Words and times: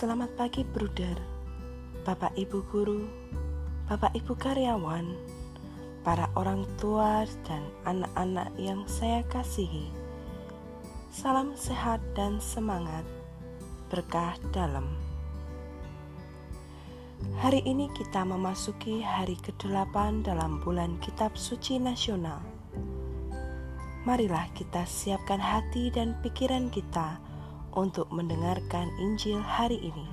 Selamat 0.00 0.32
pagi, 0.32 0.64
Bruder, 0.64 1.12
Bapak 2.08 2.32
Ibu 2.32 2.64
guru, 2.72 3.04
Bapak 3.84 4.16
Ibu 4.16 4.32
karyawan, 4.32 5.12
para 6.00 6.24
orang 6.40 6.64
tua 6.80 7.28
dan 7.44 7.60
anak-anak 7.84 8.48
yang 8.56 8.80
saya 8.88 9.20
kasihi. 9.28 9.92
Salam 11.12 11.52
sehat 11.52 12.00
dan 12.16 12.40
semangat, 12.40 13.04
berkah 13.92 14.40
dalam. 14.56 14.88
Hari 17.36 17.60
ini 17.68 17.92
kita 17.92 18.24
memasuki 18.24 19.04
hari 19.04 19.36
ke-8 19.36 20.24
dalam 20.24 20.64
bulan 20.64 20.96
Kitab 21.04 21.36
Suci 21.36 21.76
Nasional. 21.76 22.40
Marilah 24.08 24.48
kita 24.56 24.80
siapkan 24.88 25.44
hati 25.44 25.92
dan 25.92 26.16
pikiran 26.24 26.72
kita 26.72 27.20
untuk 27.74 28.10
mendengarkan 28.10 28.90
Injil 28.98 29.38
hari 29.38 29.78
ini. 29.82 30.06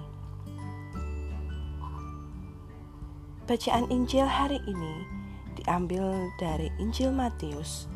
Bacaan 3.47 3.87
Injil 3.87 4.27
hari 4.27 4.59
ini 4.67 5.07
diambil 5.55 6.27
dari 6.35 6.67
Injil 6.83 7.15
Matius 7.15 7.87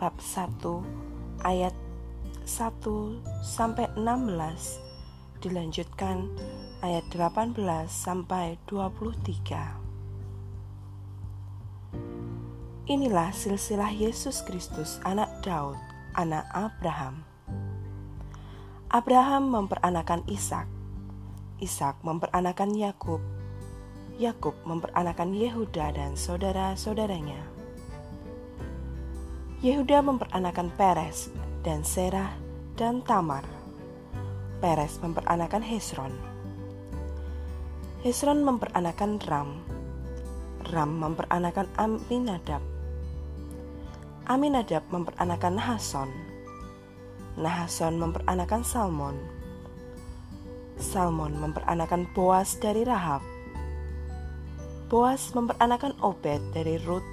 bab 0.00 0.16
1 0.16 1.44
ayat 1.44 1.76
1 2.48 2.80
sampai 3.44 3.88
16 3.96 4.80
dilanjutkan 5.44 6.28
ayat 6.80 7.04
18 7.12 7.56
sampai 7.88 8.56
23. 8.64 9.84
Inilah 12.84 13.32
silsilah 13.32 13.92
Yesus 13.92 14.44
Kristus 14.44 15.00
anak 15.08 15.28
Daud, 15.40 15.76
anak 16.16 16.44
Abraham. 16.52 17.33
Abraham 18.94 19.50
memperanakan 19.50 20.22
Ishak. 20.30 20.70
Ishak 21.58 21.98
memperanakan 22.06 22.78
Yakub 22.78 23.18
Yakub 24.22 24.54
memperanakan 24.62 25.34
Yehuda 25.34 25.90
dan 25.90 26.14
saudara-saudaranya. 26.14 27.42
Yehuda 29.66 29.98
memperanakan 29.98 30.70
Peres 30.78 31.26
dan 31.66 31.82
Serah 31.82 32.38
dan 32.78 33.02
Tamar. 33.02 33.42
Peres 34.62 35.02
memperanakan 35.02 35.66
Hesron. 35.66 36.14
Hesron 38.06 38.46
memperanakan 38.46 39.18
Ram. 39.26 39.58
Ram 40.70 40.90
memperanakan 41.02 41.66
Aminadab. 41.74 42.62
Aminadab 44.30 44.86
memperanakan 44.94 45.58
Nahason. 45.58 46.33
Nahason 47.34 47.98
memperanakan 47.98 48.62
Salmon. 48.62 49.18
Salmon 50.78 51.34
memperanakan 51.34 52.06
Boas 52.14 52.54
dari 52.62 52.86
Rahab. 52.86 53.26
Boas 54.86 55.34
memperanakan 55.34 55.98
Obed 55.98 56.38
dari 56.54 56.78
Ruth. 56.86 57.06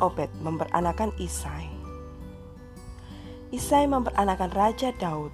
Obed 0.00 0.32
memperanakan 0.40 1.12
Isai. 1.20 1.68
Isai 3.52 3.84
memperanakan 3.84 4.50
Raja 4.56 4.88
Daud. 4.96 5.32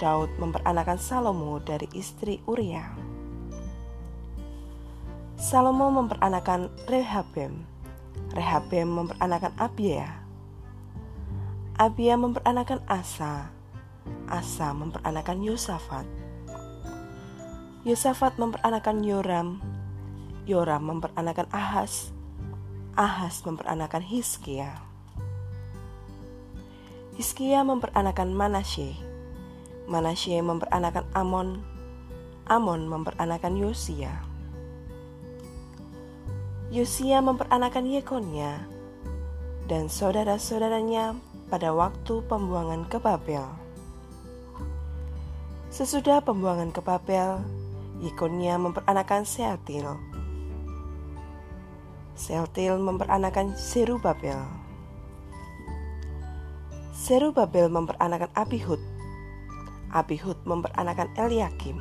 Daud 0.00 0.32
memperanakan 0.40 0.96
Salomo 0.96 1.60
dari 1.60 1.92
istri 1.92 2.40
Uria. 2.48 2.88
Salomo 5.36 5.92
memperanakan 5.92 6.72
Rehabem. 6.88 7.68
Rehabem 8.32 8.88
memperanakan 8.88 9.52
Abia. 9.60 10.27
Abia 11.78 12.18
memperanakan 12.18 12.82
Asa. 12.90 13.54
Asa 14.26 14.74
memperanakan 14.74 15.46
Yosafat. 15.46 16.02
Yosafat 17.86 18.34
memperanakan 18.34 19.06
Yoram 19.06 19.62
Yoram 20.42 20.90
memperanakan 20.90 21.46
Ahas, 21.54 22.10
Ahas 22.98 23.46
memperanakan 23.46 24.02
Hiskia. 24.02 24.80
Hiskia 27.14 27.62
memperanakan 27.62 28.34
Manasye, 28.34 28.98
Manasye 29.86 30.42
memperanakan 30.42 31.06
Amon, 31.14 31.62
Amon 32.50 32.90
memperanakan 32.90 33.54
Yosia. 33.54 34.24
Yosia 36.74 37.22
memperanakan 37.22 37.86
Yekonia 37.86 38.66
dan 39.68 39.92
saudara-saudaranya 39.92 41.27
pada 41.48 41.72
waktu 41.72 42.20
pembuangan 42.28 42.84
ke 42.86 43.00
Babel. 43.00 43.44
Sesudah 45.68 46.20
pembuangan 46.20 46.72
ke 46.72 46.80
Babel, 46.84 47.40
Yekonia 47.98 48.60
memperanakan 48.60 49.26
Seatil 49.26 50.08
Seltil 52.18 52.82
memperanakan 52.82 53.54
Serubabel. 53.54 54.42
Serubabel 56.90 57.70
memperanakan 57.70 58.26
Abihud. 58.34 58.82
Abihud 59.94 60.34
memperanakan 60.42 61.14
Eliakim. 61.14 61.78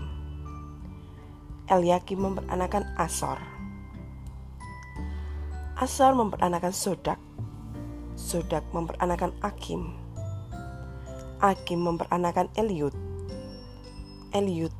Eliakim 1.66 2.22
memperanakan 2.22 2.86
Asor. 3.02 3.42
Asor 5.74 6.14
memperanakan 6.14 6.70
Sodak. 6.70 7.18
Sodak 8.28 8.68
memperanakan 8.76 9.32
Akim. 9.40 9.96
Akim 11.40 11.80
memperanakan 11.80 12.52
Eliud. 12.60 12.92
Eliud 14.36 14.76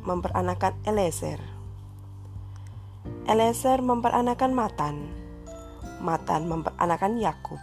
memperanakan 0.00 0.72
Elezer. 0.88 1.36
Elezer 3.28 3.84
memperanakan 3.84 4.56
Matan. 4.56 4.96
Matan 6.00 6.48
memperanakan 6.48 7.20
Yakub. 7.20 7.60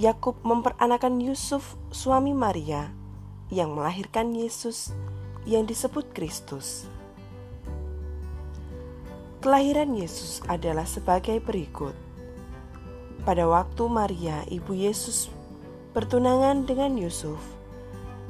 Yakub 0.00 0.40
memperanakan 0.40 1.20
Yusuf 1.20 1.76
suami 1.92 2.32
Maria 2.32 2.88
yang 3.52 3.76
melahirkan 3.76 4.32
Yesus 4.32 4.96
yang 5.44 5.68
disebut 5.68 6.16
Kristus. 6.16 6.88
Kelahiran 9.44 9.92
Yesus 9.92 10.40
adalah 10.48 10.88
sebagai 10.88 11.36
berikut. 11.44 12.08
Pada 13.20 13.44
waktu 13.44 13.84
Maria, 13.84 14.48
ibu 14.48 14.72
Yesus, 14.72 15.28
bertunangan 15.92 16.64
dengan 16.64 16.96
Yusuf, 16.96 17.36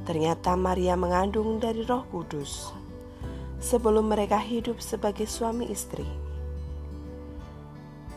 ternyata 0.03 0.59
Maria 0.59 0.99
mengandung 0.99 1.63
dari 1.63 1.87
Roh 1.87 2.03
Kudus 2.11 2.75
sebelum 3.63 4.11
mereka 4.11 4.43
hidup 4.43 4.83
sebagai 4.83 5.31
suami 5.31 5.71
istri. 5.71 6.03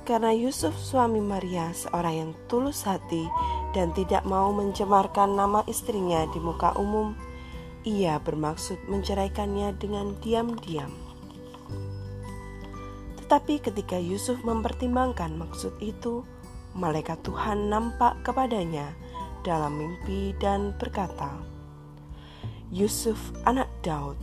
Karena 0.02 0.34
Yusuf 0.34 0.74
suami 0.74 1.22
Maria 1.22 1.70
seorang 1.78 2.16
yang 2.18 2.32
tulus 2.50 2.90
hati 2.90 3.30
dan 3.78 3.94
tidak 3.94 4.26
mau 4.26 4.50
mencemarkan 4.50 5.38
nama 5.38 5.62
istrinya 5.70 6.26
di 6.34 6.42
muka 6.42 6.74
umum, 6.74 7.14
ia 7.86 8.18
bermaksud 8.18 8.82
menceraikannya 8.90 9.78
dengan 9.78 10.18
diam-diam. 10.26 10.90
Tetapi 13.22 13.62
ketika 13.62 14.02
Yusuf 14.02 14.42
mempertimbangkan 14.42 15.38
maksud 15.38 15.78
itu, 15.78 16.26
malaikat 16.74 17.22
Tuhan 17.22 17.70
nampak 17.70 18.22
kepadanya 18.26 18.90
dalam 19.46 19.78
mimpi 19.78 20.34
dan 20.42 20.74
berkata, 20.82 21.30
"Yusuf, 22.74 23.20
anak 23.46 23.70
Daud, 23.86 24.18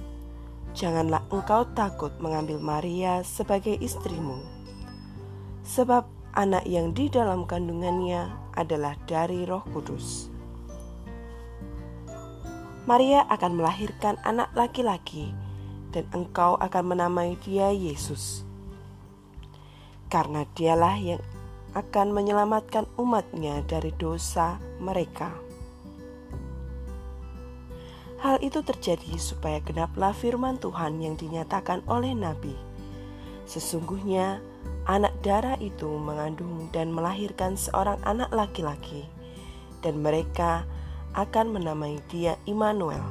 janganlah 0.75 1.23
engkau 1.31 1.67
takut 1.75 2.11
mengambil 2.19 2.59
Maria 2.59 3.23
sebagai 3.23 3.79
istrimu, 3.79 4.43
sebab 5.63 6.07
anak 6.35 6.67
yang 6.67 6.95
di 6.95 7.11
dalam 7.11 7.47
kandungannya 7.47 8.31
adalah 8.55 8.95
dari 9.07 9.47
Roh 9.47 9.63
Kudus. 9.75 10.31
Maria 12.87 13.23
akan 13.31 13.61
melahirkan 13.61 14.19
anak 14.27 14.51
laki-laki, 14.59 15.31
dan 15.91 16.07
engkau 16.15 16.55
akan 16.59 16.85
menamai 16.97 17.39
dia 17.43 17.71
Yesus, 17.71 18.43
karena 20.11 20.47
dialah 20.55 20.99
yang 20.99 21.23
akan 21.75 22.11
menyelamatkan 22.11 22.87
umatnya 22.99 23.63
dari 23.67 23.95
dosa 23.95 24.59
mereka. 24.83 25.31
Hal 28.21 28.37
itu 28.45 28.61
terjadi 28.61 29.17
supaya 29.17 29.65
genaplah 29.65 30.13
firman 30.13 30.61
Tuhan 30.61 31.01
yang 31.01 31.17
dinyatakan 31.17 31.81
oleh 31.89 32.13
Nabi. 32.13 32.53
Sesungguhnya 33.49 34.45
anak 34.85 35.17
darah 35.25 35.57
itu 35.57 35.89
mengandung 35.97 36.69
dan 36.69 36.93
melahirkan 36.93 37.57
seorang 37.57 37.97
anak 38.05 38.29
laki-laki, 38.29 39.09
dan 39.81 40.05
mereka 40.05 40.69
akan 41.17 41.57
menamai 41.57 41.97
dia 42.13 42.37
Immanuel, 42.45 43.03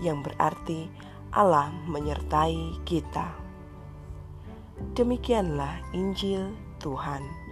yang 0.00 0.24
berarti 0.24 0.88
Allah 1.30 1.68
menyertai 1.84 2.82
kita. 2.88 3.36
Demikianlah 4.96 5.82
Injil 5.92 6.56
Tuhan. 6.80 7.47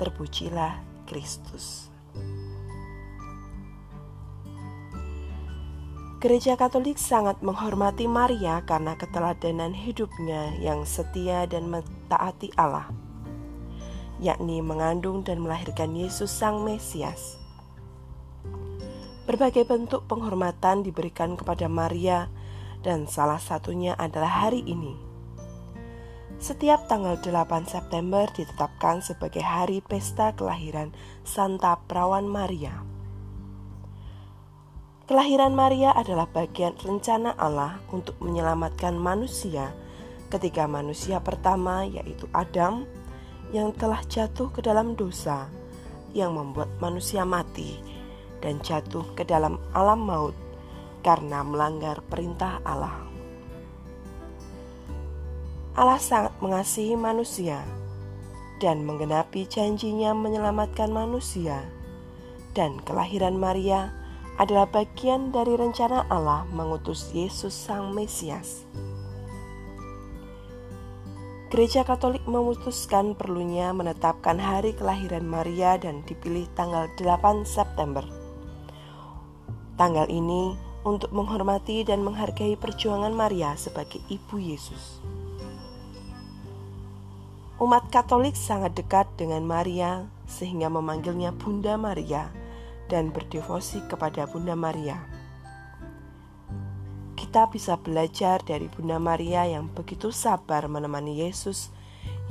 Terpujilah 0.00 0.80
Kristus. 1.04 1.92
Gereja 6.24 6.56
Katolik 6.56 6.96
sangat 6.96 7.44
menghormati 7.44 8.08
Maria 8.08 8.64
karena 8.64 8.96
keteladanan 8.96 9.76
hidupnya 9.76 10.56
yang 10.56 10.88
setia 10.88 11.44
dan 11.44 11.68
mentaati 11.68 12.48
Allah, 12.56 12.88
yakni 14.24 14.64
mengandung 14.64 15.20
dan 15.20 15.44
melahirkan 15.44 15.92
Yesus 15.92 16.32
Sang 16.32 16.64
Mesias. 16.64 17.36
Berbagai 19.28 19.68
bentuk 19.68 20.08
penghormatan 20.08 20.80
diberikan 20.80 21.36
kepada 21.36 21.68
Maria, 21.68 22.32
dan 22.80 23.04
salah 23.04 23.36
satunya 23.36 23.92
adalah 24.00 24.48
hari 24.48 24.64
ini. 24.64 25.09
Setiap 26.40 26.88
tanggal 26.88 27.20
8 27.20 27.68
September 27.68 28.24
ditetapkan 28.32 29.04
sebagai 29.04 29.44
hari 29.44 29.84
pesta 29.84 30.32
kelahiran 30.32 30.88
Santa 31.20 31.76
Perawan 31.84 32.24
Maria. 32.24 32.80
Kelahiran 35.04 35.52
Maria 35.52 35.92
adalah 35.92 36.24
bagian 36.32 36.72
rencana 36.80 37.36
Allah 37.36 37.84
untuk 37.92 38.16
menyelamatkan 38.24 38.96
manusia 38.96 39.76
ketika 40.32 40.64
manusia 40.64 41.20
pertama 41.20 41.84
yaitu 41.84 42.24
Adam 42.32 42.88
yang 43.52 43.76
telah 43.76 44.00
jatuh 44.08 44.48
ke 44.48 44.64
dalam 44.64 44.96
dosa 44.96 45.44
yang 46.16 46.32
membuat 46.32 46.72
manusia 46.80 47.20
mati 47.28 47.76
dan 48.40 48.64
jatuh 48.64 49.04
ke 49.12 49.28
dalam 49.28 49.60
alam 49.76 50.08
maut 50.08 50.36
karena 51.04 51.44
melanggar 51.44 52.00
perintah 52.08 52.64
Allah. 52.64 53.09
Allah 55.78 56.02
sangat 56.02 56.34
mengasihi 56.42 56.98
manusia 56.98 57.62
dan 58.58 58.82
menggenapi 58.82 59.46
janjinya 59.46 60.10
menyelamatkan 60.12 60.90
manusia 60.90 61.62
dan 62.58 62.82
kelahiran 62.82 63.38
Maria 63.38 63.94
adalah 64.40 64.66
bagian 64.66 65.30
dari 65.30 65.54
rencana 65.54 66.08
Allah 66.10 66.42
mengutus 66.50 67.14
Yesus 67.14 67.54
Sang 67.54 67.94
Mesias. 67.94 68.66
Gereja 71.50 71.82
Katolik 71.82 72.22
memutuskan 72.30 73.18
perlunya 73.18 73.74
menetapkan 73.74 74.38
hari 74.38 74.70
kelahiran 74.74 75.26
Maria 75.26 75.74
dan 75.78 76.06
dipilih 76.06 76.46
tanggal 76.54 76.86
8 76.94 77.42
September. 77.42 78.06
Tanggal 79.74 80.06
ini 80.06 80.54
untuk 80.86 81.10
menghormati 81.10 81.82
dan 81.82 82.06
menghargai 82.06 82.54
perjuangan 82.54 83.10
Maria 83.10 83.58
sebagai 83.58 83.98
ibu 84.06 84.38
Yesus. 84.38 85.02
Umat 87.60 87.92
Katolik 87.92 88.40
sangat 88.40 88.72
dekat 88.72 89.04
dengan 89.20 89.44
Maria 89.44 90.08
sehingga 90.24 90.72
memanggilnya 90.72 91.28
Bunda 91.36 91.76
Maria 91.76 92.32
dan 92.88 93.12
berdevosi 93.12 93.84
kepada 93.84 94.24
Bunda 94.24 94.56
Maria. 94.56 94.96
Kita 97.20 97.52
bisa 97.52 97.76
belajar 97.76 98.40
dari 98.40 98.64
Bunda 98.72 98.96
Maria 98.96 99.44
yang 99.44 99.68
begitu 99.68 100.08
sabar 100.08 100.72
menemani 100.72 101.20
Yesus 101.20 101.68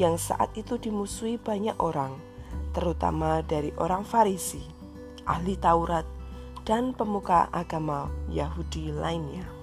yang 0.01 0.17
saat 0.17 0.49
itu 0.57 0.81
dimusuhi 0.81 1.37
banyak 1.37 1.77
orang, 1.77 2.17
terutama 2.73 3.45
dari 3.45 3.69
orang 3.77 4.01
Farisi, 4.01 4.65
ahli 5.29 5.53
Taurat, 5.61 6.09
dan 6.65 6.97
pemuka 6.97 7.53
agama 7.53 8.09
Yahudi 8.33 8.89
lainnya. 8.89 9.58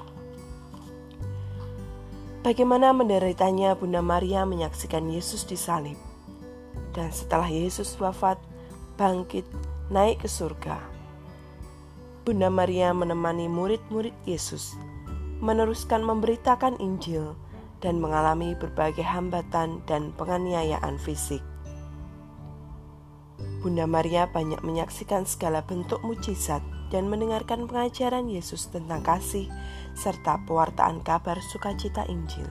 Bagaimana 2.46 2.94
menderitanya 2.94 3.74
Bunda 3.74 3.98
Maria 3.98 4.46
menyaksikan 4.46 5.10
Yesus 5.10 5.42
disalib. 5.50 5.98
Dan 6.94 7.10
setelah 7.10 7.50
Yesus 7.50 7.98
wafat, 7.98 8.38
bangkit 8.94 9.42
naik 9.90 10.22
ke 10.22 10.30
surga. 10.30 10.78
Bunda 12.22 12.46
Maria 12.46 12.94
menemani 12.94 13.50
murid-murid 13.50 14.14
Yesus, 14.30 14.78
meneruskan 15.42 16.06
memberitakan 16.06 16.78
Injil, 16.78 17.34
dan 17.82 17.98
mengalami 17.98 18.54
berbagai 18.54 19.02
hambatan 19.02 19.82
dan 19.90 20.14
penganiayaan 20.14 21.02
fisik. 21.02 21.42
Bunda 23.58 23.90
Maria 23.90 24.30
banyak 24.30 24.62
menyaksikan 24.62 25.26
segala 25.26 25.66
bentuk 25.66 25.98
mujizat 26.06 26.62
dan 26.90 27.10
mendengarkan 27.10 27.66
pengajaran 27.66 28.30
Yesus 28.30 28.70
tentang 28.70 29.02
kasih 29.02 29.50
serta 29.96 30.42
pewartaan 30.44 31.02
kabar 31.02 31.40
sukacita 31.50 32.06
Injil. 32.06 32.46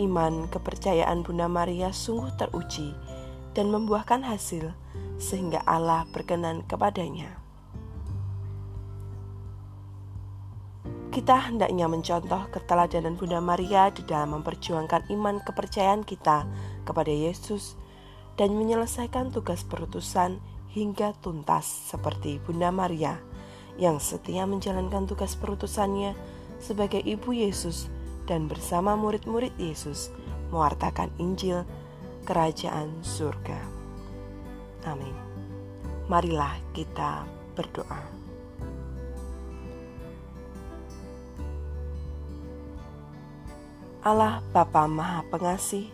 Iman 0.00 0.48
kepercayaan 0.48 1.22
Bunda 1.22 1.46
Maria 1.46 1.92
sungguh 1.92 2.32
teruji 2.40 2.96
dan 3.52 3.68
membuahkan 3.68 4.24
hasil 4.24 4.72
sehingga 5.20 5.60
Allah 5.68 6.08
berkenan 6.10 6.64
kepadanya. 6.64 7.38
Kita 11.12 11.44
hendaknya 11.44 11.92
mencontoh 11.92 12.48
keteladanan 12.48 13.20
Bunda 13.20 13.36
Maria 13.44 13.92
di 13.92 14.00
dalam 14.08 14.40
memperjuangkan 14.40 15.12
iman 15.12 15.44
kepercayaan 15.44 16.08
kita 16.08 16.48
kepada 16.88 17.12
Yesus 17.12 17.76
dan 18.40 18.56
menyelesaikan 18.56 19.28
tugas 19.28 19.60
perutusan 19.60 20.40
hingga 20.72 21.12
tuntas 21.20 21.68
seperti 21.92 22.40
Bunda 22.40 22.72
Maria 22.72 23.20
yang 23.76 24.00
setia 24.00 24.44
menjalankan 24.44 25.08
tugas 25.08 25.36
perutusannya 25.36 26.16
sebagai 26.60 27.00
ibu 27.00 27.32
Yesus 27.32 27.88
dan 28.24 28.48
bersama 28.48 28.96
murid-murid 28.96 29.52
Yesus 29.60 30.12
mewartakan 30.52 31.08
Injil 31.16 31.64
kerajaan 32.24 33.02
surga. 33.04 33.58
Amin. 34.88 35.14
Marilah 36.06 36.58
kita 36.76 37.24
berdoa. 37.54 38.22
Allah 44.02 44.42
Bapa 44.50 44.90
Maha 44.90 45.22
Pengasih, 45.30 45.86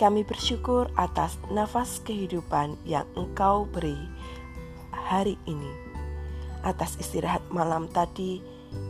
kami 0.00 0.24
bersyukur 0.24 0.88
atas 0.96 1.36
nafas 1.52 2.00
kehidupan 2.08 2.80
yang 2.88 3.04
Engkau 3.20 3.68
beri 3.68 4.08
hari 4.96 5.36
ini. 5.44 5.68
Atas 6.64 6.96
istirahat 6.96 7.44
malam 7.52 7.84
tadi, 7.92 8.40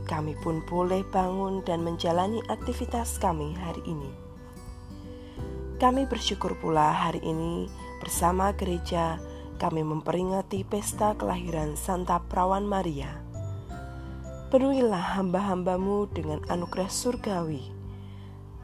kami 0.07 0.39
pun 0.39 0.63
boleh 0.71 1.03
bangun 1.11 1.67
dan 1.67 1.83
menjalani 1.83 2.39
aktivitas 2.47 3.19
kami 3.19 3.59
hari 3.59 3.83
ini. 3.91 4.07
Kami 5.83 6.07
bersyukur 6.07 6.55
pula 6.63 6.95
hari 6.95 7.19
ini 7.27 7.67
bersama 7.99 8.55
gereja 8.55 9.19
kami 9.59 9.83
memperingati 9.83 10.63
pesta 10.63 11.19
kelahiran 11.19 11.75
Santa 11.75 12.23
Perawan 12.23 12.63
Maria. 12.63 13.19
Penuhilah 14.55 15.19
hamba-hambamu 15.19 16.07
dengan 16.15 16.39
anugerah 16.47 16.87
surgawi. 16.87 17.80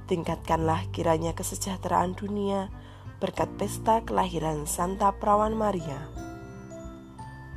Tingkatkanlah 0.06 0.86
kiranya 0.94 1.34
kesejahteraan 1.34 2.14
dunia 2.14 2.70
berkat 3.18 3.50
pesta 3.58 4.06
kelahiran 4.06 4.62
Santa 4.62 5.10
Perawan 5.10 5.58
Maria. 5.58 5.98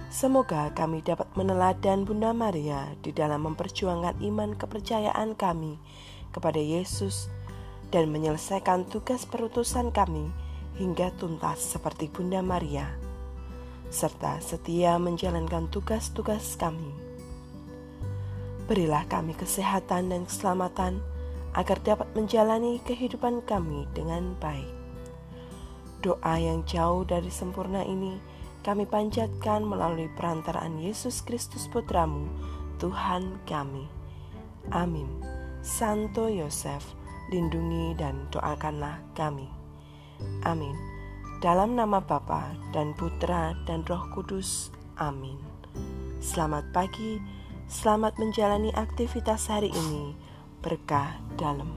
Semoga 0.09 0.73
kami 0.73 1.05
dapat 1.05 1.29
meneladan 1.37 2.09
Bunda 2.09 2.33
Maria 2.33 2.89
di 3.05 3.13
dalam 3.13 3.45
memperjuangkan 3.45 4.17
iman 4.25 4.57
kepercayaan 4.57 5.37
kami 5.37 5.77
kepada 6.33 6.57
Yesus 6.57 7.29
dan 7.93 8.09
menyelesaikan 8.09 8.89
tugas 8.89 9.29
perutusan 9.29 9.93
kami 9.93 10.33
hingga 10.81 11.13
tuntas 11.21 11.61
seperti 11.61 12.09
Bunda 12.09 12.41
Maria 12.41 12.89
serta 13.89 14.37
setia 14.41 14.97
menjalankan 15.01 15.69
tugas-tugas 15.73 16.57
kami. 16.57 16.93
Berilah 18.69 19.05
kami 19.09 19.33
kesehatan 19.33 20.13
dan 20.13 20.29
keselamatan 20.29 21.01
agar 21.57 21.77
dapat 21.81 22.09
menjalani 22.13 22.81
kehidupan 22.85 23.41
kami 23.45 23.89
dengan 23.97 24.35
baik. 24.37 24.69
Doa 25.99 26.35
yang 26.39 26.63
jauh 26.63 27.03
dari 27.03 27.27
sempurna 27.27 27.83
ini 27.83 28.19
kami 28.63 28.83
panjatkan 28.83 29.63
melalui 29.63 30.11
perantaraan 30.19 30.79
Yesus 30.79 31.23
Kristus 31.23 31.67
Putramu, 31.71 32.27
Tuhan 32.79 33.39
kami. 33.47 33.87
Amin. 34.71 35.07
Santo 35.59 36.31
Yosef, 36.31 36.83
lindungi 37.31 37.95
dan 37.99 38.27
doakanlah 38.31 38.99
kami. 39.15 39.47
Amin. 40.43 40.75
Dalam 41.39 41.79
nama 41.79 42.03
Bapa 42.03 42.51
dan 42.75 42.91
Putra 42.99 43.55
dan 43.63 43.87
Roh 43.87 44.03
Kudus. 44.11 44.75
Amin. 44.99 45.39
Selamat 46.19 46.67
pagi, 46.75 47.19
selamat 47.71 48.19
menjalani 48.19 48.75
aktivitas 48.75 49.47
hari 49.47 49.71
ini. 49.71 50.28
Berkah 50.59 51.15
dalam. 51.39 51.71